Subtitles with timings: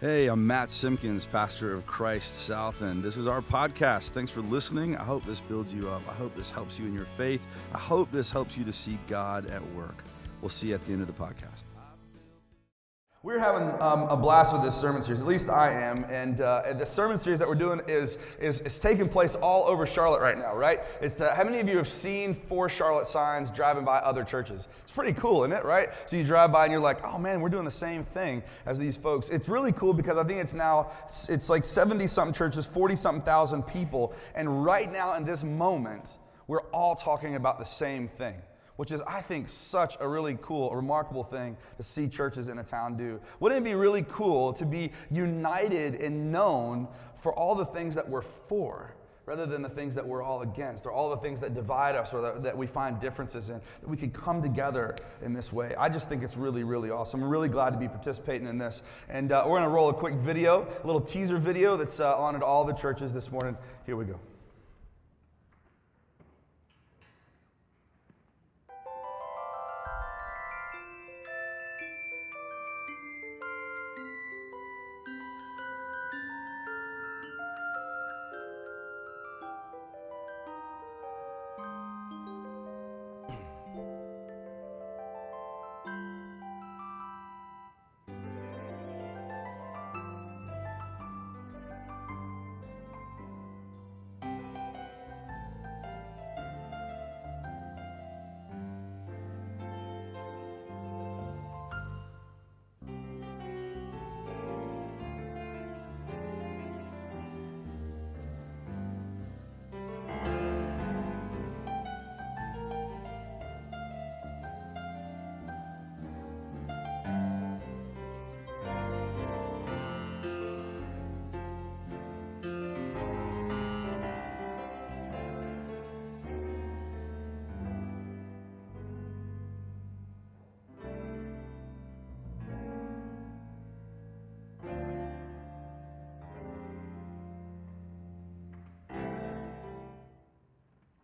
[0.00, 4.12] Hey, I'm Matt Simpkins, pastor of Christ South, and this is our podcast.
[4.12, 4.96] Thanks for listening.
[4.96, 6.00] I hope this builds you up.
[6.08, 7.46] I hope this helps you in your faith.
[7.74, 10.02] I hope this helps you to see God at work.
[10.40, 11.64] We'll see you at the end of the podcast.
[13.22, 15.20] We're having um, a blast with this sermon series.
[15.20, 16.06] At least I am.
[16.08, 19.68] And, uh, and the sermon series that we're doing is, is, is taking place all
[19.68, 20.80] over Charlotte right now, right?
[21.02, 24.68] It's the, how many of you have seen for Charlotte signs driving by other churches?
[24.84, 25.90] It's pretty cool, isn't it, right?
[26.06, 28.78] So you drive by and you're like, oh man, we're doing the same thing as
[28.78, 29.28] these folks.
[29.28, 33.22] It's really cool because I think it's now, it's like 70 something churches, 40 something
[33.22, 34.14] thousand people.
[34.34, 36.08] And right now in this moment,
[36.46, 38.36] we're all talking about the same thing
[38.80, 42.64] which is, I think, such a really cool, remarkable thing to see churches in a
[42.64, 43.20] town do.
[43.38, 48.08] Wouldn't it be really cool to be united and known for all the things that
[48.08, 48.94] we're for?
[49.26, 52.14] Rather than the things that we're all against, or all the things that divide us,
[52.14, 55.74] or that, that we find differences in, that we could come together in this way.
[55.78, 57.22] I just think it's really, really awesome.
[57.22, 58.80] I'm really glad to be participating in this.
[59.10, 62.16] And uh, we're going to roll a quick video, a little teaser video that's uh,
[62.16, 63.58] on at all the churches this morning.
[63.84, 64.18] Here we go.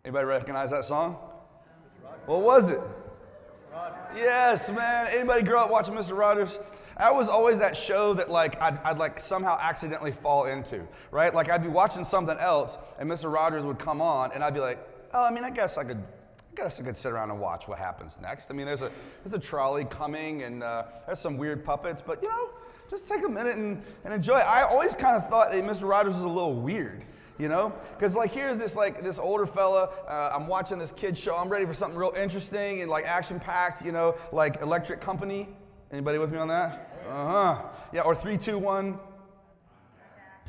[0.06, 1.16] Anybody recognize that song?
[2.26, 2.80] What was it?
[4.14, 5.08] Yes, man.
[5.08, 6.16] Anybody grow up watching Mr.
[6.16, 6.60] Rogers?
[6.96, 11.34] That was always that show that like I'd, I'd, like somehow accidentally fall into, right?
[11.34, 13.32] Like I'd be watching something else and Mr.
[13.32, 14.78] Rogers would come on and I'd be like,
[15.12, 17.66] oh, I mean, I guess I could, I guess I could sit around and watch
[17.66, 18.48] what happens next.
[18.48, 18.92] I mean, there's a
[19.24, 22.50] there's a trolley coming and uh, there's some weird puppets, but you know,
[22.88, 24.34] just take a minute and, and enjoy.
[24.34, 25.88] I always kind of thought that Mr.
[25.88, 27.04] Rogers was a little weird
[27.38, 27.72] you know?
[27.96, 31.48] Because like here's this like this older fella uh, i'm watching this kid show i'm
[31.48, 35.48] ready for something real interesting and like action packed you know like electric company.
[35.92, 37.02] Anybody with me on that?
[37.08, 37.62] Uh-huh.
[37.92, 38.98] Yeah or three two one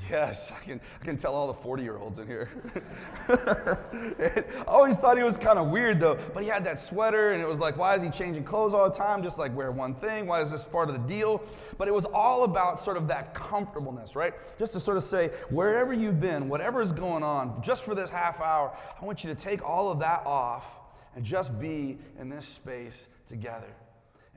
[0.10, 2.50] Yes, I can, I can tell all the 40 year olds in here.
[3.28, 7.42] I always thought he was kind of weird though, but he had that sweater and
[7.42, 9.22] it was like, why is he changing clothes all the time?
[9.22, 10.26] Just like wear one thing.
[10.26, 11.42] Why is this part of the deal?
[11.78, 14.34] But it was all about sort of that comfortableness, right?
[14.58, 18.10] Just to sort of say, wherever you've been, whatever is going on, just for this
[18.10, 20.80] half hour, I want you to take all of that off
[21.16, 23.74] and just be in this space together.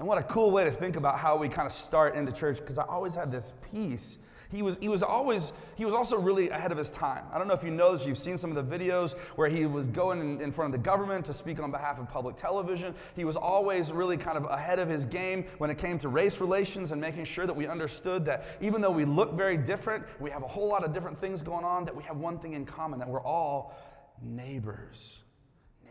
[0.01, 2.59] And what a cool way to think about how we kind of start into church
[2.59, 4.19] because I always had this peace
[4.53, 7.25] he was, he was always, he was also really ahead of his time.
[7.33, 9.67] I don't know if you know this, you've seen some of the videos where he
[9.67, 12.95] was going in, in front of the government to speak on behalf of public television.
[13.15, 16.41] He was always really kind of ahead of his game when it came to race
[16.41, 20.31] relations and making sure that we understood that even though we look very different, we
[20.31, 22.67] have a whole lot of different things going on, that we have one thing in
[22.67, 23.77] common, that we're all
[24.21, 25.19] neighbors.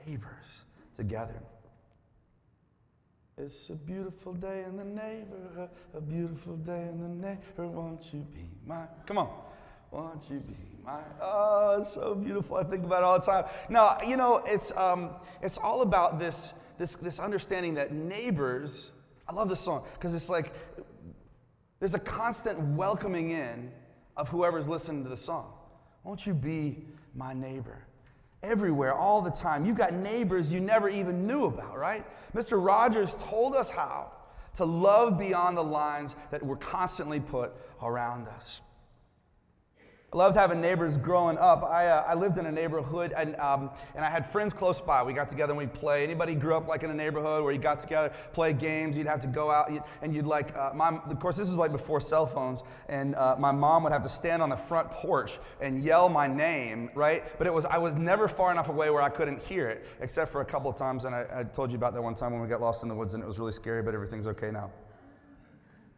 [0.06, 0.64] Neighbors
[0.96, 1.42] together.
[3.42, 7.74] It's a beautiful day in the neighborhood, a beautiful day in the neighborhood.
[7.74, 8.90] Won't you be mine?
[9.06, 9.30] Come on.
[9.92, 11.04] Won't you be mine?
[11.22, 12.58] Oh, it's so beautiful.
[12.58, 13.46] I think about it all the time.
[13.70, 15.12] Now, you know, it's, um,
[15.42, 18.92] it's all about this, this, this understanding that neighbors,
[19.26, 20.54] I love this song because it's like
[21.80, 23.72] there's a constant welcoming in
[24.18, 25.54] of whoever's listening to the song.
[26.04, 26.84] Won't you be
[27.16, 27.86] my neighbor?
[28.44, 29.66] Everywhere, all the time.
[29.66, 32.06] You've got neighbors you never even knew about, right?
[32.34, 32.64] Mr.
[32.64, 34.12] Rogers told us how
[34.56, 38.62] to love beyond the lines that were constantly put around us.
[40.12, 41.64] I loved having neighbors growing up.
[41.64, 45.04] I, uh, I lived in a neighborhood and, um, and I had friends close by.
[45.04, 46.04] We got together and we'd play.
[46.04, 49.22] Anybody grew up like in a neighborhood where you got together, play games, you'd have
[49.22, 49.72] to go out
[50.02, 53.36] and you'd like, uh, my, of course, this is like before cell phones, and uh,
[53.38, 57.38] my mom would have to stand on the front porch and yell my name, right?
[57.38, 60.32] But it was, I was never far enough away where I couldn't hear it, except
[60.32, 61.06] for a couple of times.
[61.06, 62.96] And I, I told you about that one time when we got lost in the
[62.96, 64.72] woods and it was really scary, but everything's okay now.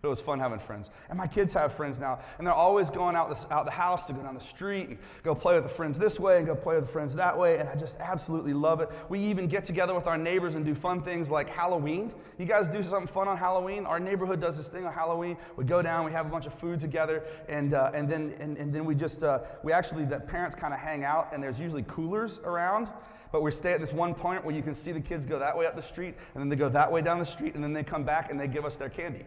[0.04, 0.90] It was fun having friends.
[1.10, 4.08] And my kids have friends now, and they're always going out the, out the house
[4.08, 6.56] to go down the street and go play with the friends this way and go
[6.56, 8.90] play with the friends that way, and I just absolutely love it.
[9.10, 12.12] We even get together with our neighbors and do fun things like Halloween.
[12.40, 13.86] You guys do something fun on Halloween?
[13.86, 15.38] Our neighborhood does this thing on Halloween.
[15.56, 18.58] We go down, we have a bunch of food together, and, uh, and, then, and,
[18.58, 21.60] and then we just, uh, we actually, the parents kind of hang out, and there's
[21.60, 22.90] usually coolers around.
[23.32, 25.56] But we stay at this one point where you can see the kids go that
[25.56, 27.72] way up the street, and then they go that way down the street, and then
[27.72, 29.26] they come back and they give us their candy.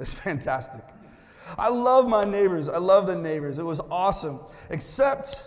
[0.00, 0.82] It's fantastic.
[1.58, 2.68] I love my neighbors.
[2.68, 3.58] I love the neighbors.
[3.58, 4.40] It was awesome.
[4.70, 5.46] Except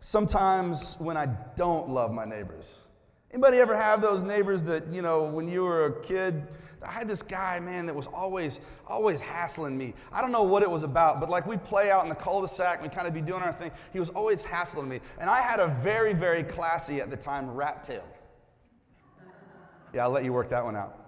[0.00, 1.26] sometimes when I
[1.56, 2.74] don't love my neighbors.
[3.30, 6.46] Anybody ever have those neighbors that, you know, when you were a kid,
[6.82, 9.94] I had this guy, man, that was always, always hassling me.
[10.12, 12.80] I don't know what it was about, but like we'd play out in the cul-de-sac,
[12.80, 13.70] we'd kind of be doing our thing.
[13.92, 15.00] He was always hassling me.
[15.20, 18.04] And I had a very, very classy at the time rat tail.
[19.92, 21.07] Yeah, I'll let you work that one out.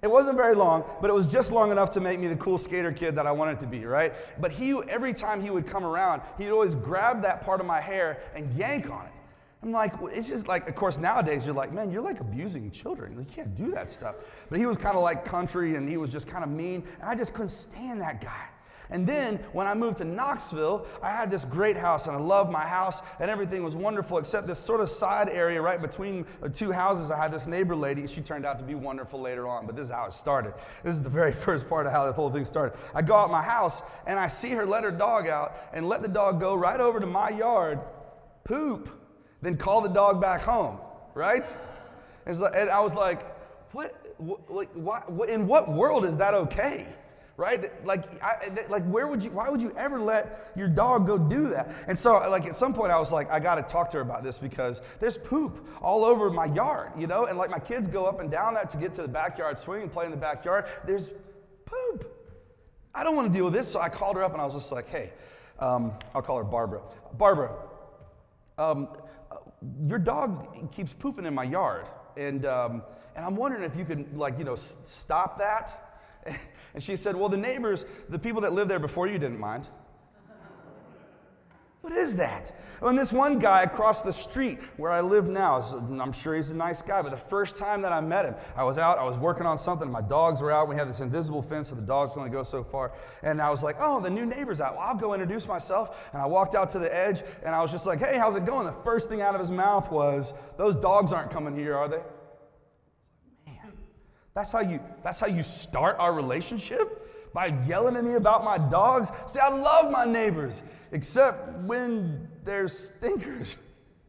[0.00, 2.56] It wasn't very long, but it was just long enough to make me the cool
[2.56, 4.12] skater kid that I wanted to be, right?
[4.40, 7.80] But he, every time he would come around, he'd always grab that part of my
[7.80, 9.12] hair and yank on it.
[9.60, 13.16] I'm like, it's just like, of course, nowadays you're like, man, you're like abusing children.
[13.18, 14.14] You can't do that stuff.
[14.48, 16.84] But he was kind of like country and he was just kind of mean.
[17.00, 18.48] And I just couldn't stand that guy.
[18.90, 22.50] And then when I moved to Knoxville, I had this great house and I loved
[22.50, 26.48] my house and everything was wonderful except this sort of side area right between the
[26.48, 27.10] two houses.
[27.10, 28.06] I had this neighbor lady.
[28.06, 30.54] She turned out to be wonderful later on, but this is how it started.
[30.82, 32.78] This is the very first part of how the whole thing started.
[32.94, 36.00] I go out my house and I see her let her dog out and let
[36.00, 37.80] the dog go right over to my yard,
[38.44, 38.90] poop,
[39.42, 40.78] then call the dog back home,
[41.14, 41.44] right?
[42.26, 43.22] And I was like,
[43.72, 43.94] what,
[44.48, 46.86] like, why, in what world is that okay?
[47.38, 47.86] Right?
[47.86, 51.50] Like, I, like where would you, why would you ever let your dog go do
[51.50, 51.72] that?
[51.86, 54.02] And so, like, at some point, I was like, I got to talk to her
[54.02, 57.26] about this because there's poop all over my yard, you know?
[57.26, 59.82] And like, my kids go up and down that to get to the backyard swing
[59.82, 60.66] and play in the backyard.
[60.84, 61.10] There's
[61.64, 62.12] poop.
[62.92, 63.70] I don't want to deal with this.
[63.70, 65.12] So I called her up and I was just like, hey,
[65.60, 66.82] um, I'll call her Barbara.
[67.14, 67.54] Barbara,
[68.58, 68.88] um,
[69.86, 71.88] your dog keeps pooping in my yard.
[72.16, 72.82] And, um,
[73.14, 75.84] and I'm wondering if you could, like, you know, s- stop that.
[76.74, 79.66] And she said, Well, the neighbors, the people that lived there before you didn't mind.
[81.80, 82.52] What is that?
[82.82, 85.60] And this one guy across the street where I live now,
[86.00, 88.64] I'm sure he's a nice guy, but the first time that I met him, I
[88.64, 91.40] was out, I was working on something, my dogs were out, we had this invisible
[91.40, 92.92] fence, so the dogs can only go so far.
[93.22, 94.76] And I was like, oh, the new neighbor's out.
[94.76, 96.08] Well, I'll go introduce myself.
[96.12, 98.44] And I walked out to the edge, and I was just like, hey, how's it
[98.44, 98.66] going?
[98.66, 102.00] The first thing out of his mouth was, those dogs aren't coming here, are they?
[104.38, 107.32] That's how you, that's how you start our relationship?
[107.34, 109.10] By yelling at me about my dogs?
[109.26, 110.62] See, I love my neighbors,
[110.92, 113.56] except when they're stinkers.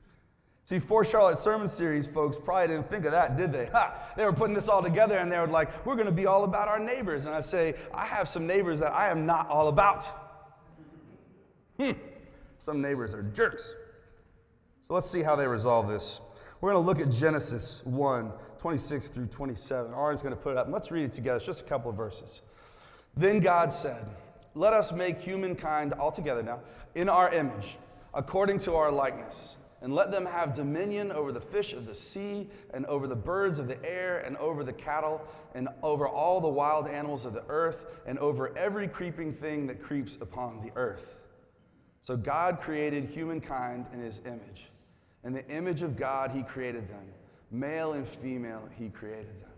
[0.66, 3.66] See, for Charlotte Sermon Series, folks probably didn't think of that, did they?
[3.74, 4.12] Ha!
[4.16, 6.44] They were putting this all together and they were like, we're going to be all
[6.44, 7.26] about our neighbors.
[7.26, 10.06] And I say, I have some neighbors that I am not all about.
[11.80, 11.94] Hmm.
[12.60, 13.76] Some neighbors are jerks.
[14.88, 16.22] So let's see how they resolve this.
[16.62, 19.94] We're going to look at Genesis 1 26 through 27.
[19.94, 20.68] Aaron's going to put it up.
[20.70, 21.38] Let's read it together.
[21.38, 22.42] It's just a couple of verses.
[23.16, 24.06] Then God said,
[24.54, 26.60] Let us make humankind altogether now
[26.94, 27.78] in our image,
[28.14, 32.50] according to our likeness, and let them have dominion over the fish of the sea,
[32.74, 35.22] and over the birds of the air, and over the cattle,
[35.56, 39.82] and over all the wild animals of the earth, and over every creeping thing that
[39.82, 41.16] creeps upon the earth.
[42.02, 44.70] So God created humankind in his image.
[45.24, 47.06] In the image of God, he created them.
[47.52, 49.50] Male and female, he created them.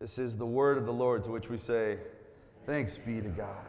[0.00, 1.98] This is the word of the Lord to which we say,
[2.66, 3.64] Thanks be to God.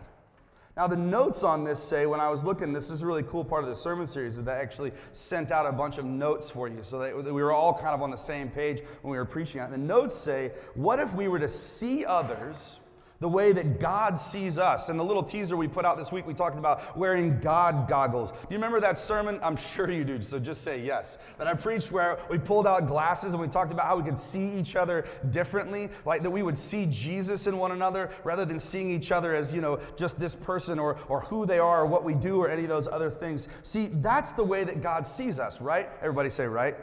[0.78, 3.44] Now, the notes on this say, when I was looking, this is a really cool
[3.44, 6.70] part of the sermon series, that they actually sent out a bunch of notes for
[6.70, 9.26] you so that we were all kind of on the same page when we were
[9.26, 9.72] preaching on it.
[9.72, 12.80] The notes say, What if we were to see others
[13.22, 14.90] the way that God sees us.
[14.90, 18.32] And the little teaser we put out this week, we talked about wearing God goggles.
[18.32, 19.40] Do you remember that sermon?
[19.44, 21.20] I'm sure you do, so just say yes.
[21.38, 24.18] That I preached where we pulled out glasses and we talked about how we could
[24.18, 28.58] see each other differently, like that we would see Jesus in one another rather than
[28.58, 31.86] seeing each other as, you know, just this person or, or who they are or
[31.86, 33.50] what we do or any of those other things.
[33.62, 35.88] See, that's the way that God sees us, right?
[36.00, 36.76] Everybody say, right?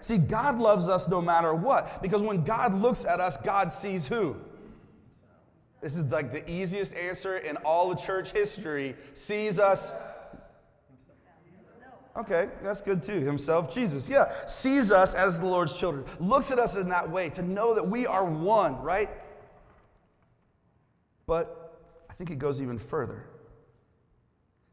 [0.00, 4.08] See, God loves us no matter what, because when God looks at us, God sees
[4.08, 4.36] who?
[5.80, 8.94] This is like the easiest answer in all the church history.
[9.14, 9.92] Sees us.
[12.16, 13.20] Okay, that's good too.
[13.20, 14.08] Himself, Jesus.
[14.08, 14.30] Yeah.
[14.44, 16.04] Sees us as the Lord's children.
[16.18, 19.08] Looks at us in that way to know that we are one, right?
[21.26, 21.78] But
[22.10, 23.24] I think it goes even further.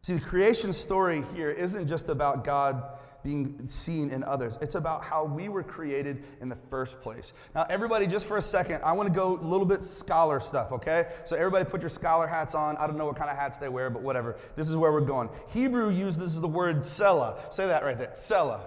[0.01, 2.96] See, the creation story here isn't just about God
[3.27, 4.57] being seen in others.
[4.61, 7.33] It's about how we were created in the first place.
[7.53, 10.71] Now, everybody, just for a second, I want to go a little bit scholar stuff,
[10.71, 11.07] okay?
[11.25, 12.77] So, everybody put your scholar hats on.
[12.77, 14.37] I don't know what kind of hats they wear, but whatever.
[14.55, 15.29] This is where we're going.
[15.49, 17.53] Hebrew uses the word sela.
[17.53, 18.13] Say that right there.
[18.15, 18.61] Sela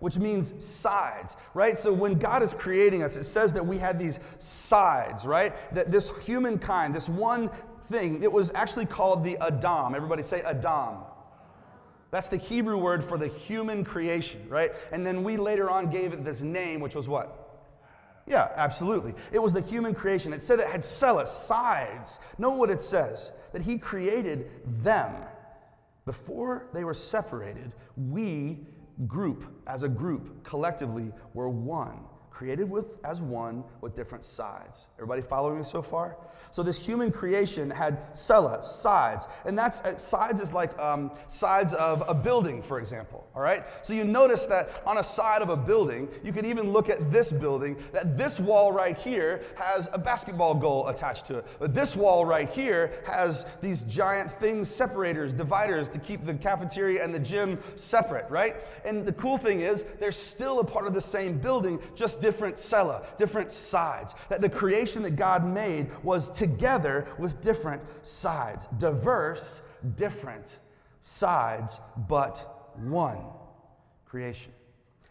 [0.00, 1.76] which means sides, right?
[1.76, 5.52] So when God is creating us, it says that we had these sides, right?
[5.74, 7.50] That this humankind, this one
[7.86, 9.96] thing, it was actually called the Adam.
[9.96, 10.98] Everybody say Adam.
[12.10, 14.72] That's the Hebrew word for the human creation, right?
[14.92, 17.48] And then we later on gave it this name, which was what?
[18.26, 19.14] Yeah, absolutely.
[19.32, 20.32] It was the human creation.
[20.32, 22.20] It said it had celis, sides.
[22.38, 23.32] Know what it says?
[23.52, 24.50] That he created
[24.82, 25.14] them.
[26.04, 28.66] Before they were separated, we
[29.06, 32.00] group, as a group, collectively, were one,
[32.30, 34.86] created with as one with different sides.
[34.96, 36.16] Everybody following me so far?
[36.50, 41.74] So this human creation had cella, sides, and that's uh, sides is like um, sides
[41.74, 43.26] of a building, for example.
[43.34, 43.64] All right.
[43.82, 47.10] So you notice that on a side of a building, you can even look at
[47.12, 47.76] this building.
[47.92, 52.24] That this wall right here has a basketball goal attached to it, but this wall
[52.24, 57.58] right here has these giant things, separators, dividers to keep the cafeteria and the gym
[57.76, 58.28] separate.
[58.30, 58.56] Right.
[58.84, 62.58] And the cool thing is, they're still a part of the same building, just different
[62.58, 64.14] cella, different sides.
[64.30, 69.60] That the creation that God made was together with different sides, diverse,
[69.96, 70.60] different
[71.00, 73.18] sides, but one
[74.06, 74.52] creation.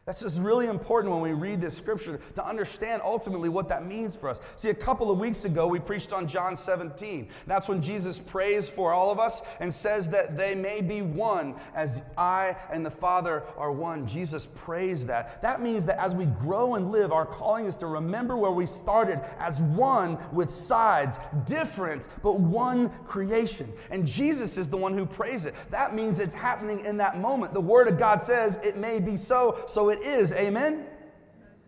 [0.08, 4.16] That's just really important when we read this scripture to understand ultimately what that means
[4.16, 4.40] for us.
[4.56, 7.28] See, a couple of weeks ago, we preached on John 17.
[7.46, 11.56] That's when Jesus prays for all of us and says that they may be one
[11.76, 14.08] as I and the Father are one.
[14.08, 15.42] Jesus prays that.
[15.42, 18.66] That means that as we grow and live, our calling is to remember where we
[18.66, 23.74] started as one with sides, different, but one creation.
[23.92, 25.54] And Jesus is the one who prays it.
[25.70, 27.54] That means it's happening in that moment.
[27.54, 30.86] The Word of God says it may be so, so it it is, amen?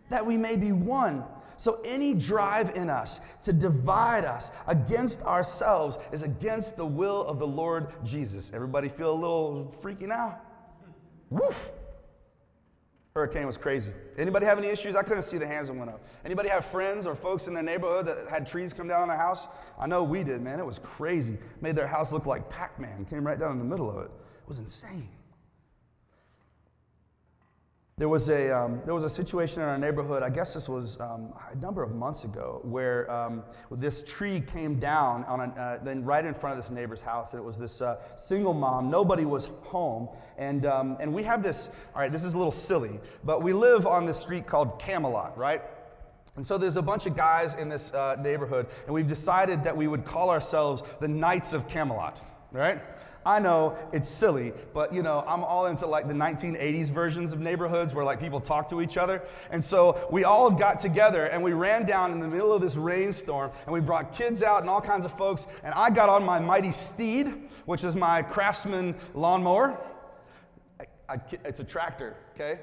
[0.08, 1.24] That we may be one.
[1.56, 7.38] So, any drive in us to divide us against ourselves is against the will of
[7.38, 8.52] the Lord Jesus.
[8.54, 10.38] Everybody feel a little freaky now?
[11.28, 11.70] Woof!
[13.14, 13.92] Hurricane was crazy.
[14.16, 14.94] Anybody have any issues?
[14.94, 16.00] I couldn't see the hands that went up.
[16.24, 19.16] Anybody have friends or folks in their neighborhood that had trees come down on their
[19.16, 19.48] house?
[19.78, 20.60] I know we did, man.
[20.60, 21.36] It was crazy.
[21.60, 23.04] Made their house look like Pac Man.
[23.10, 24.10] Came right down in the middle of it.
[24.10, 25.08] It was insane.
[28.00, 30.98] There was, a, um, there was a situation in our neighborhood, I guess this was
[31.00, 35.80] um, a number of months ago, where um, this tree came down on an, uh,
[35.84, 37.34] then right in front of this neighbor's house.
[37.34, 38.90] And it was this uh, single mom.
[38.90, 40.08] Nobody was home.
[40.38, 43.52] And, um, and we have this, all right, this is a little silly, but we
[43.52, 45.60] live on this street called Camelot, right?
[46.36, 49.76] And so there's a bunch of guys in this uh, neighborhood, and we've decided that
[49.76, 52.18] we would call ourselves the Knights of Camelot,
[52.50, 52.80] right?
[53.24, 57.40] I know it's silly, but you know, I'm all into like the 1980s versions of
[57.40, 59.22] neighborhoods where like people talk to each other.
[59.50, 62.76] And so we all got together and we ran down in the middle of this
[62.76, 65.46] rainstorm and we brought kids out and all kinds of folks.
[65.62, 67.34] And I got on my mighty steed,
[67.66, 69.78] which is my Craftsman lawnmower.
[70.80, 72.60] I, I, it's a tractor, okay?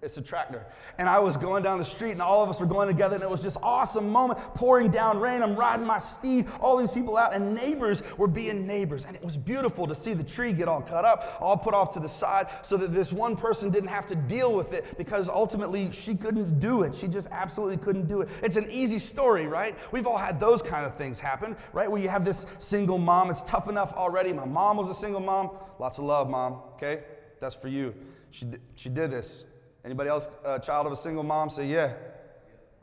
[0.00, 0.64] It's a tractor.
[0.98, 3.24] And I was going down the street, and all of us were going together, and
[3.24, 5.42] it was just awesome moment, pouring down rain.
[5.42, 9.06] I'm riding my steed, all these people out, and neighbors were being neighbors.
[9.06, 11.92] And it was beautiful to see the tree get all cut up, all put off
[11.94, 15.28] to the side, so that this one person didn't have to deal with it because
[15.28, 16.94] ultimately she couldn't do it.
[16.94, 18.28] She just absolutely couldn't do it.
[18.40, 19.76] It's an easy story, right?
[19.90, 21.90] We've all had those kind of things happen, right?
[21.90, 24.32] Where you have this single mom, it's tough enough already.
[24.32, 25.50] My mom was a single mom.
[25.80, 27.00] Lots of love, mom, okay?
[27.40, 27.94] That's for you.
[28.30, 29.44] She, she did this.
[29.84, 31.94] Anybody else a child of a single mom say, yeah?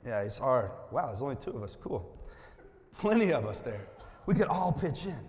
[0.05, 0.71] Yeah, it's hard.
[0.91, 1.75] Wow, there's only two of us.
[1.75, 2.17] Cool.
[2.97, 3.87] Plenty of us there.
[4.25, 5.27] We could all pitch in.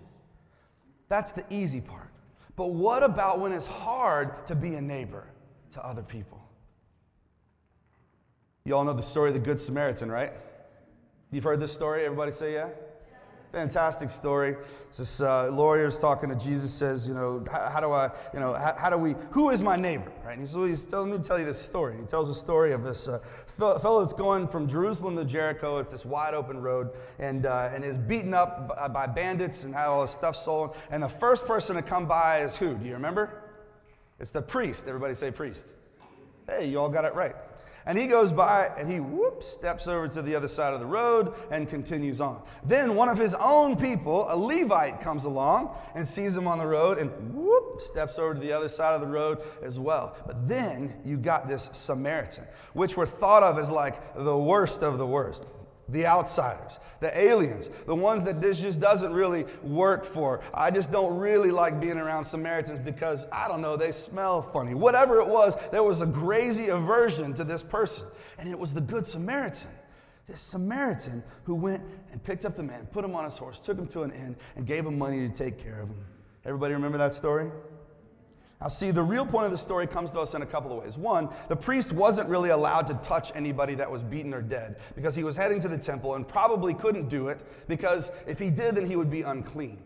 [1.09, 2.09] That's the easy part.
[2.55, 5.27] But what about when it's hard to be a neighbor
[5.73, 6.41] to other people?
[8.65, 10.33] You all know the story of the Good Samaritan, right?
[11.31, 12.05] You've heard this story?
[12.05, 12.69] Everybody say yeah?
[13.51, 14.57] Fantastic story.
[14.97, 18.75] This uh, lawyer's talking to Jesus, says, you know, how, do I, you know, how,
[18.77, 20.37] how, do we, who is my neighbor, right?
[20.37, 21.95] And he's, he's telling me to tell you this story.
[21.97, 23.19] He tells a story of this uh,
[23.57, 26.89] fellow that's going from Jerusalem to Jericho It's this wide open road
[27.19, 30.71] and, uh, and is beaten up by, by bandits and had all his stuff stolen.
[30.91, 32.75] And the first person to come by is who?
[32.75, 33.43] Do you remember?
[34.19, 34.87] It's the priest.
[34.87, 35.67] Everybody say priest.
[36.47, 37.35] Hey, you all got it right.
[37.87, 40.85] And he goes by and he whoop steps over to the other side of the
[40.85, 42.41] road and continues on.
[42.65, 46.67] Then one of his own people, a Levite, comes along and sees him on the
[46.67, 50.17] road and whoop steps over to the other side of the road as well.
[50.27, 54.97] But then you got this Samaritan, which were thought of as like the worst of
[54.97, 55.45] the worst.
[55.89, 60.41] The outsiders, the aliens, the ones that this just doesn't really work for.
[60.53, 64.73] I just don't really like being around Samaritans because, I don't know, they smell funny.
[64.73, 68.05] Whatever it was, there was a crazy aversion to this person.
[68.37, 69.69] And it was the Good Samaritan.
[70.27, 73.77] This Samaritan who went and picked up the man, put him on his horse, took
[73.77, 76.05] him to an inn, and gave him money to take care of him.
[76.43, 77.49] Everybody remember that story?
[78.59, 80.83] Now, see, the real point of the story comes to us in a couple of
[80.83, 80.97] ways.
[80.97, 85.15] One, the priest wasn't really allowed to touch anybody that was beaten or dead because
[85.15, 88.75] he was heading to the temple and probably couldn't do it because if he did,
[88.75, 89.77] then he would be unclean,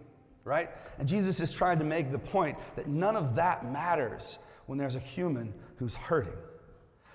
[0.46, 0.70] right?
[1.00, 4.96] And Jesus is trying to make the point that none of that matters when there's
[4.96, 6.38] a human who's hurting.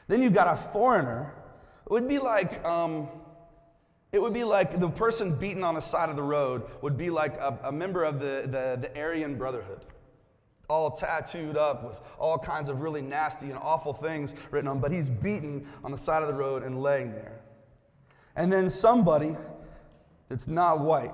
[0.09, 1.33] Then you've got a foreigner.
[1.87, 3.09] It would be like, um,
[4.13, 7.09] it would be like the person beaten on the side of the road would be
[7.09, 9.81] like a, a member of the, the, the Aryan Brotherhood
[10.69, 14.91] all tattooed up with all kinds of really nasty and awful things written on, but
[14.91, 17.41] he's beaten on the side of the road and laying there.
[18.35, 19.37] And then somebody
[20.29, 21.13] that's not white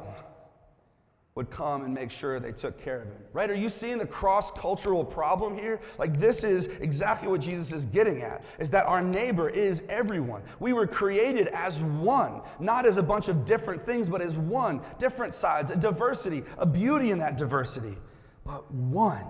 [1.35, 3.17] would come and make sure they took care of him.
[3.33, 3.49] Right?
[3.49, 5.81] Are you seeing the cross cultural problem here?
[5.97, 10.43] Like, this is exactly what Jesus is getting at is that our neighbor is everyone.
[10.61, 14.83] We were created as one, not as a bunch of different things, but as one,
[14.99, 17.97] different sides, a diversity, a beauty in that diversity,
[18.45, 19.25] but one.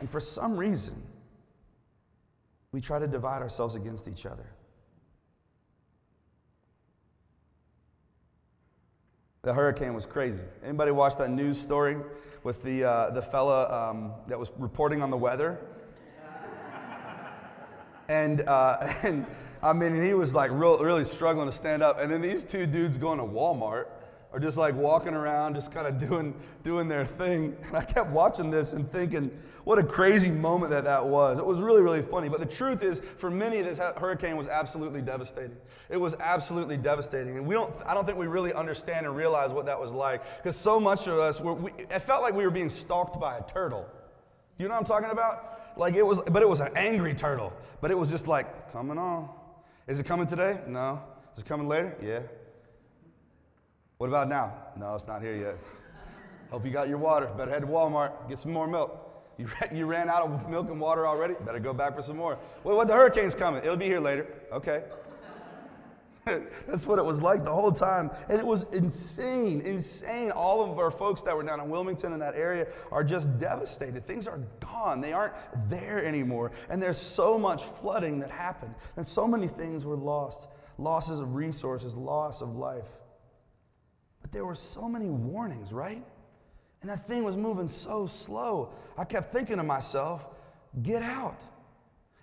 [0.00, 1.02] And for some reason,
[2.72, 4.46] we try to divide ourselves against each other.
[9.42, 10.42] The hurricane was crazy.
[10.64, 11.96] Anybody watch that news story
[12.42, 15.58] with the, uh, the fella um, that was reporting on the weather?
[18.08, 19.24] and, uh, and
[19.62, 22.00] I mean, he was like real, really struggling to stand up.
[22.00, 23.86] And then these two dudes going to Walmart
[24.32, 27.56] are just like walking around, just kind of doing, doing their thing.
[27.66, 29.30] And I kept watching this and thinking,
[29.64, 31.40] what a crazy moment that that was.
[31.40, 32.28] It was really, really funny.
[32.28, 35.56] But the truth is, for many, this hurricane was absolutely devastating.
[35.90, 37.36] It was absolutely devastating.
[37.36, 40.22] And we don't, I don't think we really understand and realize what that was like.
[40.36, 43.38] Because so much of us, were, we, it felt like we were being stalked by
[43.38, 43.86] a turtle.
[44.56, 45.76] You know what I'm talking about?
[45.76, 47.52] Like it was, but it was an angry turtle.
[47.80, 49.28] But it was just like, coming on.
[49.88, 50.60] Is it coming today?
[50.68, 51.02] No.
[51.34, 51.96] Is it coming later?
[52.00, 52.20] Yeah.
[53.98, 54.52] What about now?
[54.76, 55.58] No, it's not here yet.
[56.50, 57.30] Hope you got your water.
[57.36, 59.02] Better head to Walmart, get some more milk.
[59.38, 61.34] You, you ran out of milk and water already?
[61.44, 62.38] Better go back for some more.
[62.62, 63.62] Well, what the hurricane's coming?
[63.62, 64.26] It'll be here later.
[64.52, 64.82] Okay.
[66.66, 68.10] That's what it was like the whole time.
[68.28, 70.30] And it was insane, insane.
[70.30, 74.06] All of our folks that were down in Wilmington in that area are just devastated.
[74.06, 75.34] Things are gone, they aren't
[75.70, 76.52] there anymore.
[76.68, 81.34] And there's so much flooding that happened, and so many things were lost losses of
[81.34, 82.84] resources, loss of life.
[84.26, 86.02] But there were so many warnings, right?
[86.82, 88.70] And that thing was moving so slow.
[88.98, 90.26] I kept thinking to myself,
[90.82, 91.42] get out.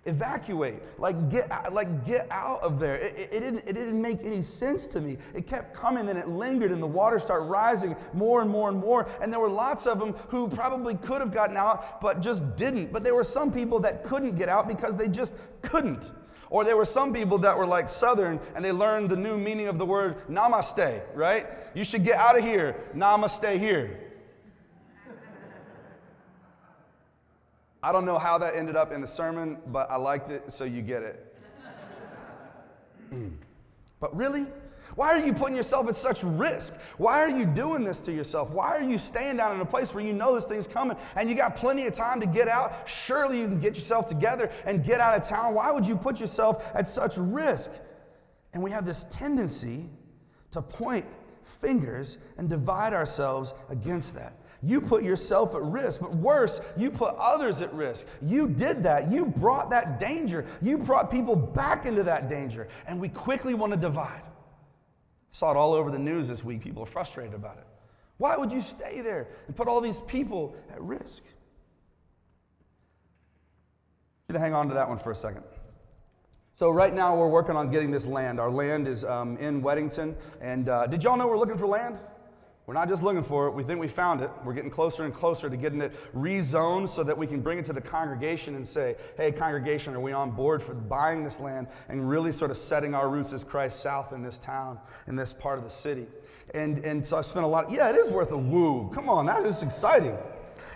[0.04, 2.96] Evacuate, like get, like get out of there.
[2.96, 5.16] It, it, it, didn't, it didn't make any sense to me.
[5.34, 8.78] It kept coming and it lingered, and the water started rising more and more and
[8.78, 9.08] more.
[9.22, 12.92] And there were lots of them who probably could have gotten out, but just didn't.
[12.92, 16.12] But there were some people that couldn't get out because they just couldn't.
[16.54, 19.66] Or there were some people that were like Southern and they learned the new meaning
[19.66, 21.48] of the word namaste, right?
[21.74, 23.98] You should get out of here, namaste here.
[27.82, 30.62] I don't know how that ended up in the sermon, but I liked it, so
[30.62, 31.36] you get it.
[33.98, 34.46] but really?
[34.94, 36.74] Why are you putting yourself at such risk?
[36.98, 38.50] Why are you doing this to yourself?
[38.50, 41.28] Why are you staying down in a place where you know this thing's coming and
[41.28, 42.88] you got plenty of time to get out?
[42.88, 45.54] Surely you can get yourself together and get out of town.
[45.54, 47.72] Why would you put yourself at such risk?
[48.52, 49.90] And we have this tendency
[50.52, 51.06] to point
[51.42, 54.38] fingers and divide ourselves against that.
[54.62, 58.06] You put yourself at risk, but worse, you put others at risk.
[58.22, 59.10] You did that.
[59.10, 60.46] You brought that danger.
[60.62, 62.68] You brought people back into that danger.
[62.86, 64.22] And we quickly want to divide.
[65.34, 66.62] Saw it all over the news this week.
[66.62, 67.66] People are frustrated about it.
[68.18, 71.24] Why would you stay there and put all these people at risk?
[74.28, 75.42] To hang on to that one for a second.
[76.52, 78.38] So right now we're working on getting this land.
[78.38, 81.98] Our land is um, in Weddington, and uh, did y'all know we're looking for land?
[82.66, 84.30] We're not just looking for it, we think we found it.
[84.42, 87.66] We're getting closer and closer to getting it rezoned so that we can bring it
[87.66, 91.66] to the congregation and say, hey, congregation, are we on board for buying this land
[91.90, 95.32] and really sort of setting our roots as Christ South in this town, in this
[95.32, 96.06] part of the city?
[96.54, 98.90] And, and so I spent a lot, yeah, it is worth a woo.
[98.94, 100.16] Come on, that is exciting.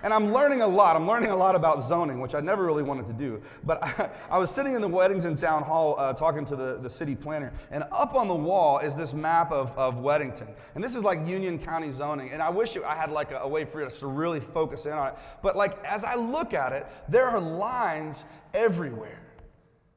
[0.03, 0.97] And I'm learning a lot.
[0.97, 3.43] I'm learning a lot about zoning, which I never really wanted to do.
[3.65, 6.91] But I, I was sitting in the Weddington Town Hall uh, talking to the, the
[6.91, 10.49] city planner, and up on the wall is this map of, of Weddington.
[10.75, 12.31] And this is like Union County zoning.
[12.31, 14.93] And I wish I had like a, a way for us to really focus in
[14.93, 15.15] on it.
[15.43, 19.21] But like as I look at it, there are lines everywhere.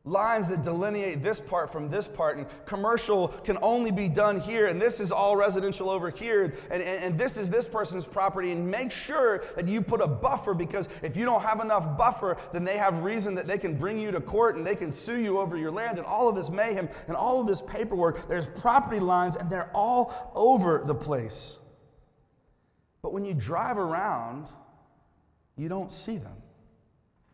[0.03, 4.65] Lines that delineate this part from this part and commercial can only be done here
[4.65, 8.51] and this is all residential over here and, and, and, this is this person's property
[8.51, 12.35] and make sure that you put a buffer because if you don't have enough buffer
[12.51, 15.19] then they have reason that they can bring you to court and they can sue
[15.19, 18.47] you over your land and all of this mayhem and all of this paperwork there's
[18.47, 21.59] property lines and they're all over the place.
[23.03, 24.47] But when you drive around
[25.57, 26.41] you don't see them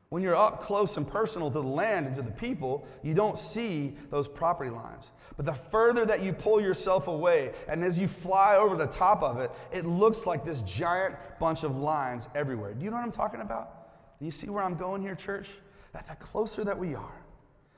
[0.09, 3.37] when you're up close and personal to the land and to the people, you don't
[3.37, 5.11] see those property lines.
[5.35, 9.21] But the further that you pull yourself away, and as you fly over the top
[9.21, 12.73] of it, it looks like this giant bunch of lines everywhere.
[12.73, 14.17] Do you know what I'm talking about?
[14.19, 15.49] Do you see where I'm going here, church?
[15.93, 17.21] That the closer that we are,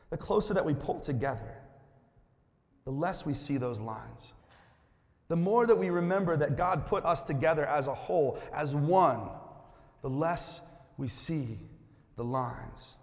[0.10, 1.58] the closer that we pull together,
[2.86, 4.34] the less we see those lines.
[5.28, 9.30] The more that we remember that God put us together as a whole, as one,
[10.02, 10.62] the less
[10.98, 11.58] we see
[12.20, 12.98] the lines.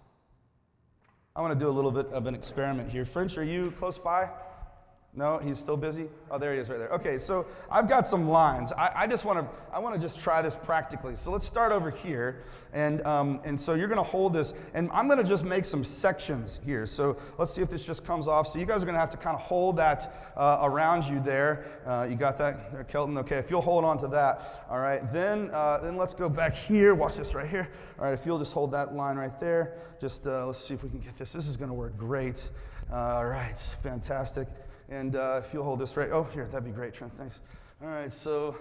[1.34, 3.06] I want to do a little bit of an experiment here.
[3.06, 4.28] French, are you close by?
[5.16, 6.10] No, he's still busy.
[6.30, 6.90] Oh, there he is, right there.
[6.90, 8.70] Okay, so I've got some lines.
[8.72, 11.16] I, I just want to I want to just try this practically.
[11.16, 12.42] So let's start over here,
[12.74, 15.64] and um, and so you're going to hold this, and I'm going to just make
[15.64, 16.84] some sections here.
[16.84, 18.46] So let's see if this just comes off.
[18.46, 21.18] So you guys are going to have to kind of hold that uh, around you
[21.20, 21.64] there.
[21.86, 23.16] Uh, you got that there, Kelton?
[23.16, 24.66] Okay, if you'll hold on to that.
[24.68, 25.10] All right.
[25.14, 26.94] Then uh, then let's go back here.
[26.94, 27.70] Watch this right here.
[27.98, 28.12] All right.
[28.12, 29.78] If you'll just hold that line right there.
[29.98, 31.32] Just uh, let's see if we can get this.
[31.32, 32.50] This is going to work great.
[32.92, 33.58] all right.
[33.82, 34.46] Fantastic.
[34.88, 37.40] And uh, if you'll hold this right, oh, here, that'd be great, Trent, thanks.
[37.82, 38.56] All right, so,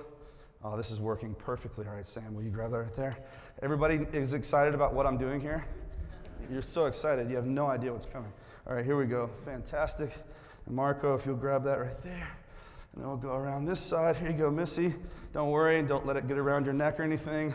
[0.64, 1.88] oh, this is working perfectly.
[1.88, 3.18] All right, Sam, will you grab that right there?
[3.62, 5.66] Everybody is excited about what I'm doing here?
[6.52, 8.32] You're so excited, you have no idea what's coming.
[8.68, 9.30] All right, here we go.
[9.46, 10.12] Fantastic.
[10.66, 12.28] And Marco, if you'll grab that right there.
[12.94, 14.16] And then we'll go around this side.
[14.16, 14.96] Here you go, Missy.
[15.34, 17.54] Don't worry, don't let it get around your neck or anything.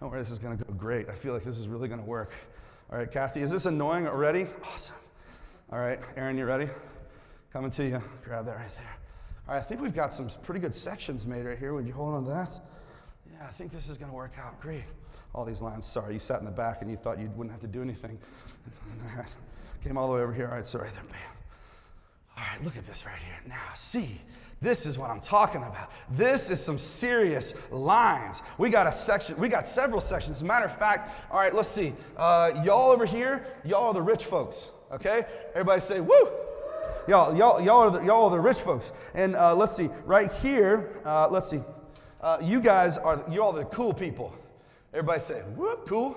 [0.00, 1.08] Don't worry, this is to go great.
[1.08, 2.32] I feel like this is really to work.
[2.90, 4.46] All right, Kathy, is this annoying already?
[4.64, 4.96] Awesome.
[5.70, 6.68] All right, Aaron, you ready?
[7.52, 8.00] Coming to you.
[8.24, 8.96] Grab that right there.
[9.48, 11.74] All right, I think we've got some pretty good sections made right here.
[11.74, 12.60] Would you hold on to that?
[13.28, 14.84] Yeah, I think this is going to work out great.
[15.34, 15.84] All these lines.
[15.84, 18.18] Sorry, you sat in the back and you thought you wouldn't have to do anything.
[19.84, 20.46] Came all the way over here.
[20.46, 21.16] All right, sorry there, bam.
[22.36, 23.40] All right, look at this right here.
[23.48, 24.20] Now, see,
[24.62, 25.90] this is what I'm talking about.
[26.10, 28.42] This is some serious lines.
[28.58, 30.36] We got a section, we got several sections.
[30.36, 31.94] As a matter of fact, all right, let's see.
[32.16, 35.24] Uh, y'all over here, y'all are the rich folks, okay?
[35.54, 36.28] Everybody say, woo!
[37.10, 38.92] Y'all, y'all, y'all, are the, y'all are the rich folks.
[39.14, 41.60] And uh, let's see, right here, uh, let's see.
[42.20, 44.32] Uh, you guys are, you all the cool people.
[44.94, 46.16] Everybody say, whoop, cool.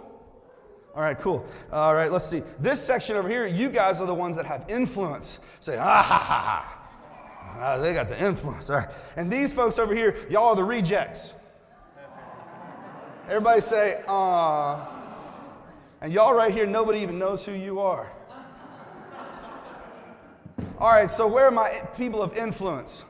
[0.94, 1.48] All right, cool.
[1.72, 2.44] All right, let's see.
[2.60, 5.40] This section over here, you guys are the ones that have influence.
[5.62, 7.60] Say, ah ha ha ha.
[7.60, 8.70] Ah, they got the influence.
[8.70, 8.90] All right.
[9.16, 11.34] And these folks over here, y'all are the rejects.
[13.28, 14.92] Everybody say, ah.
[16.02, 18.12] And y'all right here, nobody even knows who you are.
[20.80, 23.04] All right, so where are my people of influence?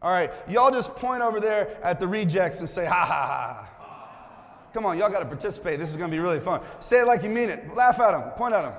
[0.00, 3.68] All right, y'all just point over there at the rejects and say, ha ha ha.
[4.72, 5.78] Come on, y'all got to participate.
[5.78, 6.60] This is going to be really fun.
[6.78, 7.74] Say it like you mean it.
[7.74, 8.74] Laugh at them, point at them.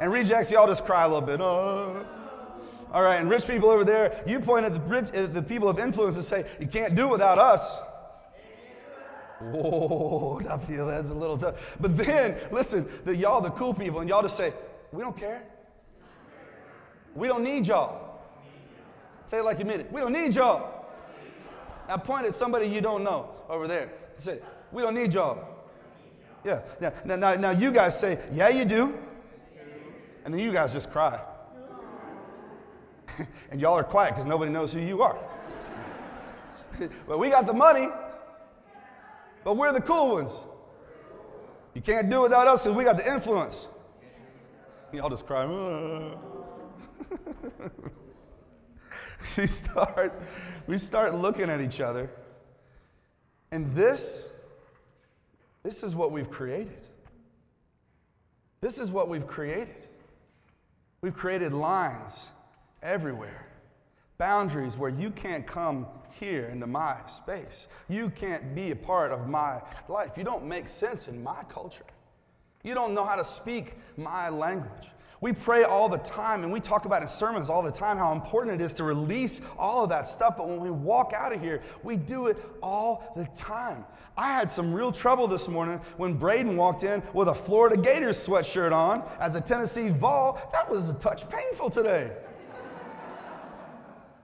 [0.00, 1.40] And rejects, y'all just cry a little bit.
[1.40, 2.04] Oh.
[2.92, 5.68] All right, and rich people over there, you point at the, rich, at the people
[5.68, 7.76] of influence and say, you can't do without us.
[9.40, 11.54] Whoa, I feel that's a little tough.
[11.78, 14.52] But then, listen, the, y'all, the cool people, and y'all just say,
[14.92, 15.44] we don't care.
[17.14, 18.20] We don't need y'all.
[19.26, 19.92] Say it like you mean it.
[19.92, 20.86] We don't need y'all.
[21.88, 23.90] Now point at somebody you don't know over there.
[24.18, 24.40] Say,
[24.72, 25.44] we don't need y'all.
[26.44, 26.60] Yeah.
[26.80, 28.98] Now, now, now you guys say, yeah, you do.
[30.24, 31.20] And then you guys just cry.
[33.50, 35.18] and y'all are quiet because nobody knows who you are.
[37.06, 37.88] but we got the money,
[39.44, 40.38] but we're the cool ones.
[41.74, 43.66] You can't do it without us because we got the influence.
[44.92, 45.44] Y'all just cry.
[49.36, 50.20] we start,
[50.66, 52.10] we start looking at each other.
[53.52, 54.28] And this,
[55.62, 56.88] this is what we've created.
[58.60, 59.86] This is what we've created.
[61.00, 62.28] We've created lines
[62.82, 63.46] everywhere,
[64.18, 65.86] boundaries where you can't come
[66.18, 67.68] here into my space.
[67.88, 70.12] You can't be a part of my life.
[70.16, 71.84] You don't make sense in my culture.
[72.62, 74.90] You don't know how to speak my language.
[75.22, 78.12] We pray all the time and we talk about in sermons all the time how
[78.12, 80.36] important it is to release all of that stuff.
[80.38, 83.84] But when we walk out of here, we do it all the time.
[84.16, 88.26] I had some real trouble this morning when Braden walked in with a Florida Gators
[88.26, 90.40] sweatshirt on as a Tennessee Vol.
[90.54, 92.12] That was a touch painful today.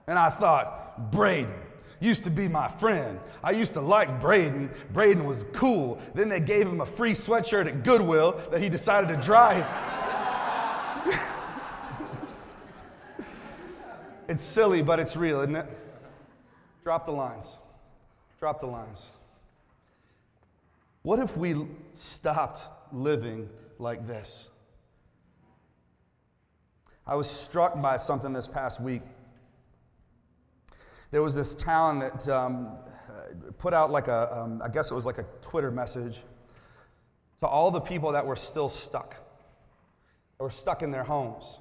[0.06, 1.52] and I thought, Braden,
[2.00, 3.20] used to be my friend.
[3.42, 4.70] I used to like Braden.
[4.92, 6.00] Braden was cool.
[6.14, 10.04] Then they gave him a free sweatshirt at Goodwill that he decided to dry.
[14.28, 15.66] it's silly, but it's real, isn't it?
[16.84, 17.58] Drop the lines.
[18.38, 19.10] Drop the lines.
[21.02, 24.48] What if we stopped living like this?
[27.06, 29.02] I was struck by something this past week.
[31.12, 32.76] There was this town that um,
[33.58, 36.22] put out like a, um, I guess it was like a Twitter message
[37.40, 39.16] to all the people that were still stuck
[40.38, 41.59] that were stuck in their homes.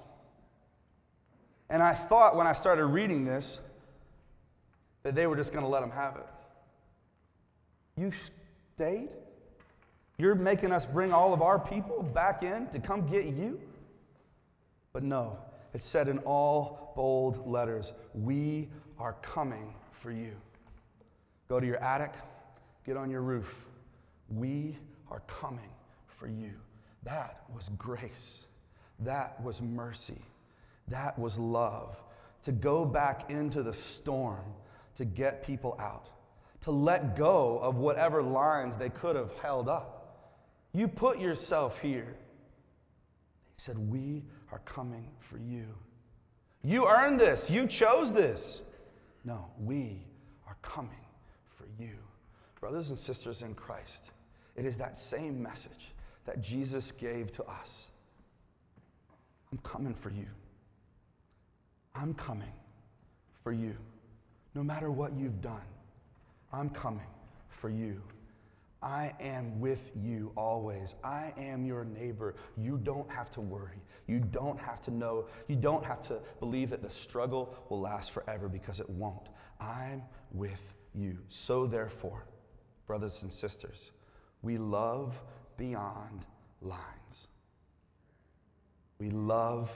[1.70, 3.60] And I thought when I started reading this
[5.04, 6.26] that they were just going to let them have it.
[7.98, 8.12] You
[8.76, 9.10] stayed?
[10.18, 13.60] You're making us bring all of our people back in to come get you?
[14.94, 15.38] But no,
[15.74, 20.32] it said in all bold letters, We are coming for you.
[21.50, 22.14] Go to your attic,
[22.86, 23.66] get on your roof.
[24.30, 24.78] We
[25.12, 25.70] are coming
[26.08, 26.52] for you.
[27.04, 28.46] That was grace.
[29.00, 30.22] That was mercy.
[30.88, 32.02] That was love.
[32.44, 34.44] To go back into the storm
[34.96, 36.10] to get people out,
[36.62, 40.32] to let go of whatever lines they could have held up.
[40.74, 42.16] You put yourself here.
[42.16, 45.66] They said, We are coming for you.
[46.64, 47.50] You earned this.
[47.50, 48.62] You chose this.
[49.24, 50.06] No, we
[50.48, 50.92] are coming
[51.58, 51.92] for you.
[52.60, 54.12] Brothers and sisters in Christ,
[54.56, 55.94] it is that same message
[56.26, 57.90] that Jesus gave to us.
[59.52, 60.28] I'm coming for you.
[61.94, 62.52] I'm coming
[63.44, 63.76] for you.
[64.54, 65.66] No matter what you've done,
[66.52, 67.08] I'm coming
[67.50, 68.02] for you.
[68.82, 70.96] I am with you always.
[71.04, 72.36] I am your neighbor.
[72.56, 73.82] You don't have to worry.
[74.08, 75.26] You don't have to know.
[75.48, 79.30] You don't have to believe that the struggle will last forever because it won't.
[79.60, 81.18] I'm with you.
[81.30, 82.26] So, therefore,
[82.86, 83.92] brothers and sisters,
[84.44, 85.20] we love
[85.58, 86.26] beyond
[86.62, 87.28] lines.
[89.06, 89.70] We love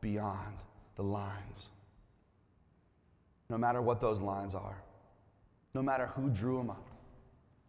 [0.00, 0.58] beyond
[0.94, 1.70] the lines.
[3.50, 4.80] No matter what those lines are,
[5.74, 6.85] no matter who drew them up,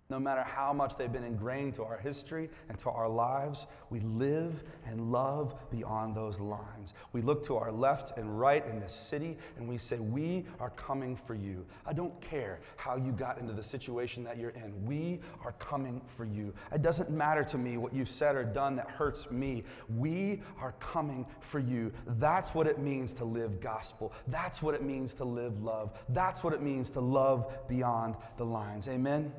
[0.10, 4.00] no matter how much they've been ingrained to our history and to our lives, we
[4.00, 6.94] live and love beyond those lines.
[7.12, 10.70] We look to our left and right in this city and we say, We are
[10.72, 11.66] coming for you.
[11.86, 14.86] I don't care how you got into the situation that you're in.
[14.86, 16.54] We are coming for you.
[16.72, 19.66] It doesn't matter to me what you've said or done that hurts me.
[19.98, 21.92] We are coming for you.
[22.18, 24.14] That's what it means to live gospel.
[24.28, 26.00] That's what it means to live love.
[26.10, 28.88] That's what it means to love beyond the lines.
[28.88, 29.34] Amen.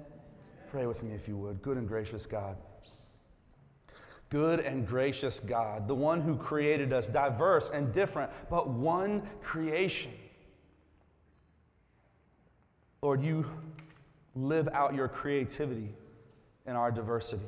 [0.70, 1.62] Pray with me if you would.
[1.62, 2.56] Good and gracious God.
[4.30, 10.12] Good and gracious God, the one who created us diverse and different, but one creation.
[13.00, 13.46] Lord, you
[14.34, 15.94] live out your creativity
[16.66, 17.46] in our diversity.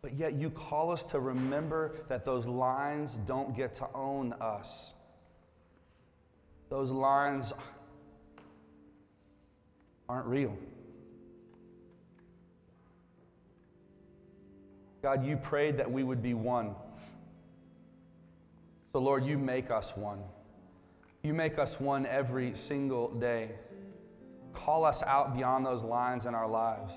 [0.00, 4.92] But yet you call us to remember that those lines don't get to own us.
[6.68, 7.52] Those lines
[10.08, 10.56] aren't real.
[15.04, 16.74] God, you prayed that we would be one.
[18.90, 20.20] So, Lord, you make us one.
[21.22, 23.50] You make us one every single day.
[24.54, 26.94] Call us out beyond those lines in our lives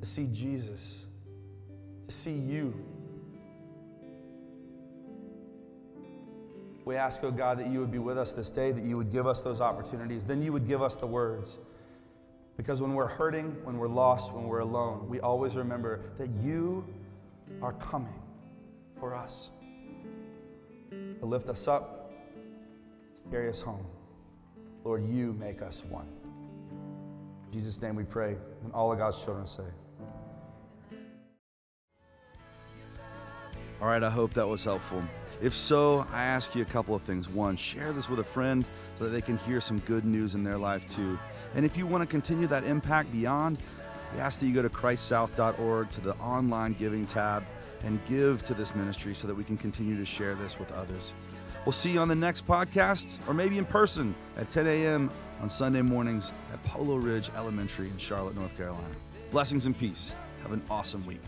[0.00, 1.04] to see Jesus,
[2.08, 2.74] to see you.
[6.84, 9.12] We ask, oh God, that you would be with us this day, that you would
[9.12, 10.24] give us those opportunities.
[10.24, 11.58] Then you would give us the words.
[12.60, 16.84] Because when we're hurting, when we're lost, when we're alone, we always remember that you
[17.62, 18.20] are coming
[18.98, 19.50] for us
[20.90, 22.12] to lift us up,
[23.24, 23.86] to carry us home.
[24.84, 26.06] Lord, you make us one.
[27.46, 29.62] In Jesus' name we pray, and all of God's children say.
[33.80, 35.02] All right, I hope that was helpful.
[35.40, 37.26] If so, I ask you a couple of things.
[37.26, 38.66] One, share this with a friend
[38.98, 41.18] so that they can hear some good news in their life too.
[41.54, 43.58] And if you want to continue that impact beyond,
[44.14, 47.44] we ask that you go to christsouth.org to the online giving tab
[47.82, 51.14] and give to this ministry so that we can continue to share this with others.
[51.64, 55.10] We'll see you on the next podcast or maybe in person at 10 a.m.
[55.40, 58.94] on Sunday mornings at Polo Ridge Elementary in Charlotte, North Carolina.
[59.30, 60.14] Blessings and peace.
[60.42, 61.20] Have an awesome week.